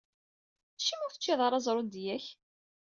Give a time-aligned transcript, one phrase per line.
[0.77, 2.25] Acimi ur teččiḍ ara zrudeyya-k?